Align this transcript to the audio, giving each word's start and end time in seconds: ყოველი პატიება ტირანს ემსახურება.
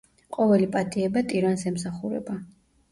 ყოველი 0.37 0.69
პატიება 0.77 1.25
ტირანს 1.31 1.69
ემსახურება. 1.75 2.41